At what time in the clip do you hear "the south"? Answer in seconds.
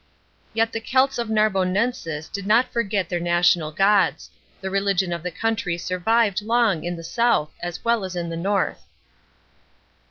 6.95-7.51